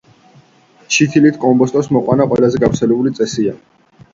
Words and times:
ჩითილით 0.95 1.37
კომბოსტოს 1.45 1.91
მოყვანა 1.99 2.27
ყველაზე 2.33 2.63
გავრცელებული 2.65 3.17
წესია. 3.21 3.55